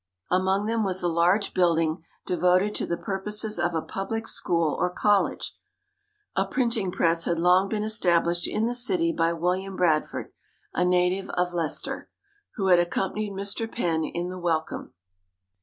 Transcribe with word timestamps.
Among 0.31 0.65
them 0.65 0.83
was 0.83 1.03
a 1.03 1.07
large 1.07 1.53
building 1.53 2.03
devoted 2.25 2.73
to 2.73 2.87
the 2.87 2.97
purposes 2.97 3.59
of 3.59 3.75
a 3.75 3.83
public 3.83 4.27
school 4.27 4.75
or 4.79 4.89
college. 4.89 5.55
A 6.35 6.43
printing 6.47 6.89
press 6.91 7.25
had 7.25 7.37
long 7.37 7.69
been 7.69 7.83
established 7.83 8.47
in 8.47 8.65
the 8.65 8.73
city 8.73 9.11
by 9.13 9.31
William 9.33 9.75
Bradford, 9.75 10.31
a 10.73 10.83
native 10.83 11.29
of 11.37 11.53
Leicester, 11.53 12.09
who 12.55 12.69
had 12.69 12.79
accompanied 12.79 13.33
Mr 13.33 13.71
Penn 13.71 14.03
in 14.03 14.29
the 14.29 14.39
"Welcome." 14.39 14.95